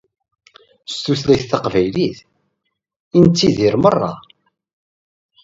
[0.93, 2.19] S tutlayt taqbaylit
[3.17, 4.13] i nettdiri meṛṛa.